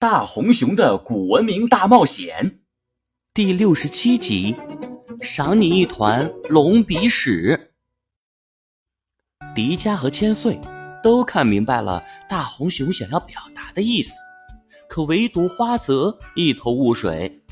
[0.00, 2.60] 大红熊的古文明大冒险
[3.34, 4.54] 第六十七集，
[5.22, 7.72] 赏你一团龙鼻屎。
[9.56, 10.56] 迪迦和千岁
[11.02, 14.12] 都看明白了大红熊想要表达的意思，
[14.88, 17.42] 可唯独花泽一头雾水。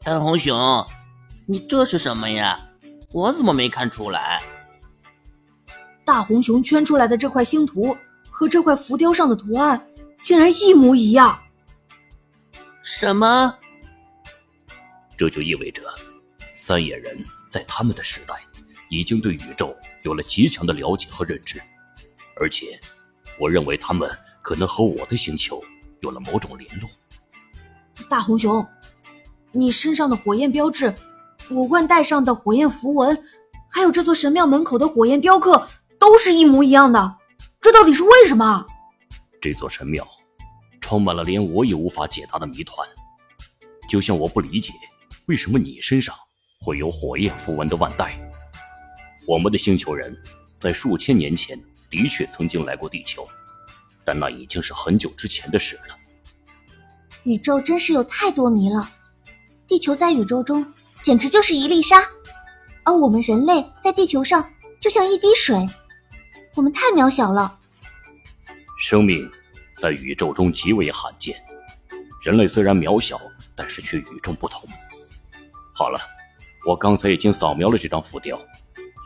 [0.00, 0.84] 大红熊，
[1.46, 2.58] 你这是什么呀？
[3.12, 4.42] 我怎么没看出来？
[6.04, 7.96] 大红熊圈出来的这块星图
[8.28, 9.80] 和这块浮雕上的图案。
[10.22, 11.38] 竟然一模一样！
[12.82, 13.58] 什么？
[15.16, 15.82] 这就意味着，
[16.56, 18.34] 三眼人在他们的时代
[18.88, 21.60] 已经对宇宙有了极强的了解和认知，
[22.40, 22.78] 而且，
[23.38, 24.10] 我认为他们
[24.40, 25.62] 可能和我的星球
[26.00, 26.88] 有了某种联络。
[28.08, 28.66] 大红熊，
[29.52, 30.92] 你身上的火焰标志，
[31.50, 33.16] 我冠带上的火焰符文，
[33.68, 35.68] 还有这座神庙门口的火焰雕刻，
[35.98, 37.16] 都是一模一样的，
[37.60, 38.66] 这到底是为什么？
[39.42, 40.06] 这座神庙
[40.80, 42.88] 充满了连我也无法解答的谜团，
[43.88, 44.72] 就像我不理解
[45.26, 46.14] 为什么你身上
[46.60, 48.16] 会有火焰符文的腕带。
[49.26, 50.16] 我们的星球人
[50.58, 53.26] 在数千年前的确曾经来过地球，
[54.04, 55.96] 但那已经是很久之前的事了。
[57.24, 58.88] 宇宙真是有太多谜了，
[59.66, 60.64] 地球在宇宙中
[61.02, 62.04] 简直就是一粒沙，
[62.84, 64.48] 而我们人类在地球上
[64.80, 65.66] 就像一滴水，
[66.54, 67.58] 我们太渺小了。
[68.82, 69.30] 生命
[69.76, 71.40] 在宇宙中极为罕见，
[72.20, 73.16] 人类虽然渺小，
[73.54, 74.68] 但是却与众不同。
[75.72, 76.00] 好了，
[76.66, 78.36] 我刚才已经扫描了这张浮雕，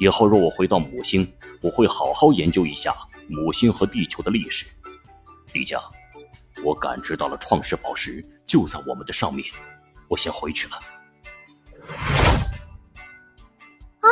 [0.00, 2.90] 以后若我回到母星，我会好好研究一下
[3.28, 4.64] 母星和地球的历史。
[5.52, 5.78] 迪迦，
[6.64, 9.46] 我感知到了创世宝石就在我们的上面，
[10.08, 10.76] 我先回去了。
[14.00, 14.08] 啊，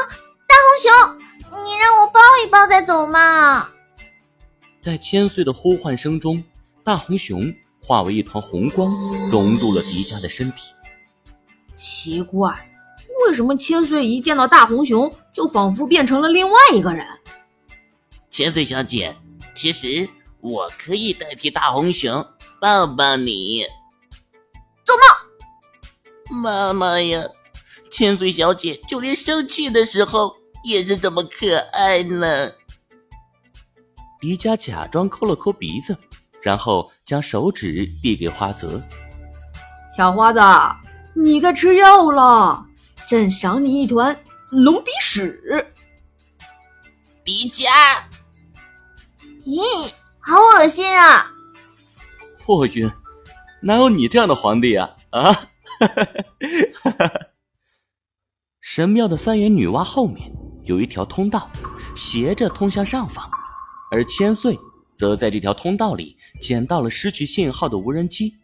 [0.47, 3.71] 大红熊，你让我抱一抱再走嘛。
[4.85, 6.45] 在千岁的呼唤声中，
[6.85, 8.87] 大红熊化为一团红光，
[9.33, 10.73] 融入了迪迦的身体。
[11.75, 12.53] 奇怪，
[13.27, 17.07] 为什么千岁一见到大红熊，就仿佛变成了另外一个人？
[18.29, 19.17] 千岁小姐，
[19.55, 20.07] 其实
[20.43, 22.23] 我可以代替大红熊
[22.61, 23.65] 抱抱你。
[24.85, 24.95] 做
[26.29, 26.43] 梦！
[26.43, 27.25] 妈妈呀，
[27.91, 32.53] 千岁小姐就连生气的时候也是这么可爱呢。
[34.25, 35.95] 迪迦假装抠了抠鼻子，
[36.41, 38.83] 然后将手指递给花泽。
[39.95, 40.41] 小花子，
[41.15, 42.65] 你该吃药了，
[43.07, 44.19] 朕赏你一团
[44.49, 45.39] 龙鼻屎。
[47.23, 47.69] 迪迦，
[49.45, 49.61] 咦，
[50.21, 51.31] 好恶心啊！
[52.41, 52.91] 破云，
[53.61, 54.89] 哪有你这样的皇帝啊？
[55.11, 55.39] 啊！
[58.63, 60.33] 神庙的三眼女娲后面
[60.65, 61.51] 有一条通道，
[61.95, 63.31] 斜着通向上方。
[63.95, 64.59] 而千岁
[64.93, 68.35] 则在这条通道里捡到了失去信号的无人机。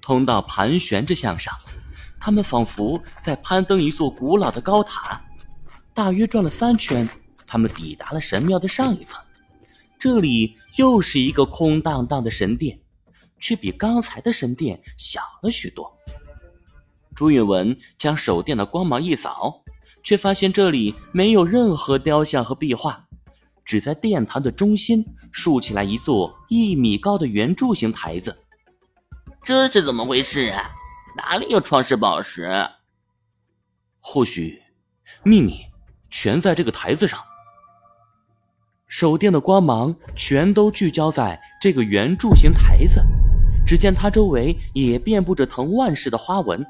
[0.00, 1.52] 通道盘旋着向上，
[2.20, 5.20] 他们仿佛在攀登一座古老的高塔。
[5.92, 7.08] 大约转了三圈，
[7.44, 9.20] 他们抵达了神庙的上一层。
[9.98, 12.78] 这里又是一个空荡荡的神殿，
[13.40, 15.92] 却比刚才的神殿小了许多。
[17.16, 19.64] 朱允文将手电的光芒一扫，
[20.04, 23.05] 却发现这里没有任何雕像和壁画。
[23.66, 28.44] 只在殿堂的中心竖起来一座一米高的圆柱形台子，
[29.42, 30.70] 这是怎么回事啊？
[31.16, 32.48] 哪里有创世宝石？
[33.98, 34.62] 或许
[35.24, 35.58] 秘密
[36.08, 37.18] 全在这个台子上。
[38.86, 43.02] 手电的光芒全都聚焦在这个圆柱形台子，
[43.66, 46.64] 只见它周围也遍布着藤蔓似的花纹，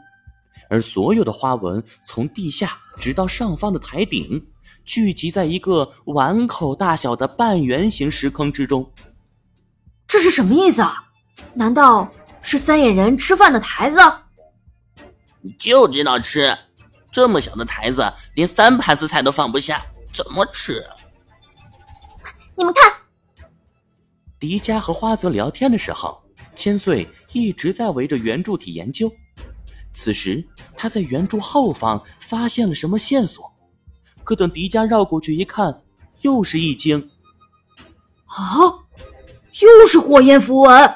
[0.71, 4.43] 而所有的花纹从地下直到上方的台顶。
[4.87, 8.89] 聚集在一个碗口大小的半圆形石坑之中，
[10.07, 11.11] 这是什么意思啊？
[11.53, 12.11] 难道
[12.41, 13.99] 是三眼人吃饭的台子？
[15.41, 16.57] 你就知道吃，
[17.11, 20.87] 这么小的台子，连三盘子菜都放不下，怎么吃？
[22.57, 22.93] 你们看，
[24.39, 26.23] 迪迦和花泽聊天的时候，
[26.55, 29.13] 千岁一直在围着圆柱体研究。
[29.93, 30.47] 此时，
[30.77, 33.53] 他在圆柱后方发现了什么线索。
[34.27, 35.83] 可等迪迦绕过去一看，
[36.23, 37.09] 又是一惊。
[38.27, 38.83] 啊，
[39.61, 40.95] 又是火焰符文！